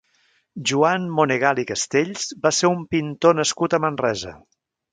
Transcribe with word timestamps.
Joan 0.69 1.05
Monegal 1.19 1.61
i 1.63 1.65
Castells 1.73 2.25
va 2.47 2.53
ser 2.61 2.73
un 2.77 2.81
pintor 2.97 3.39
nascut 3.41 3.77
a 3.79 3.85
Manresa. 3.87 4.35